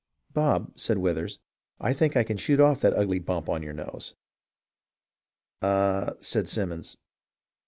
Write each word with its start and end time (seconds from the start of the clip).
"Bob," 0.33 0.71
said 0.79 0.97
Withers,•' 0.97 1.37
I 1.79 1.93
think 1.93 2.17
I 2.17 2.23
can 2.23 2.35
shoot 2.35 2.59
off 2.59 2.81
that 2.81 2.95
ugly 2.95 3.19
bump 3.19 3.47
on 3.47 3.61
your 3.61 3.73
nose."" 3.75 4.15
Ah," 5.61 6.13
said 6.19 6.49
Simons. 6.49 6.97